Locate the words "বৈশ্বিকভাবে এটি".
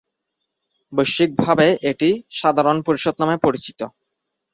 0.93-2.09